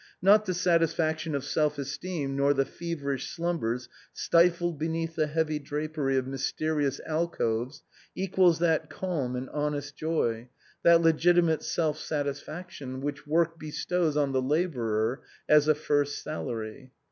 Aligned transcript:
Not 0.19 0.45
the 0.45 0.55
satisfaction 0.55 1.35
of 1.35 1.43
self 1.43 1.77
esteem 1.77 2.35
nor 2.35 2.55
the 2.55 2.65
feverish 2.65 3.29
slumbers 3.29 3.87
stifled 4.11 4.79
beneath 4.79 5.15
the 5.15 5.27
heavy 5.27 5.59
drapery 5.59 6.17
of 6.17 6.25
mysterious 6.25 6.99
alcoves 7.05 7.83
equals 8.15 8.57
that 8.57 8.89
calm 8.89 9.35
and 9.35 9.47
honest 9.51 9.95
joy, 9.95 10.49
that 10.81 11.01
legitimate 11.01 11.61
self 11.61 11.99
satisfaction 11.99 12.99
which 13.01 13.27
work 13.27 13.59
bestows 13.59 14.17
on 14.17 14.31
the 14.31 14.41
laborer 14.41 15.21
as 15.47 15.67
a 15.67 15.75
first 15.75 16.23
salary." 16.23 16.89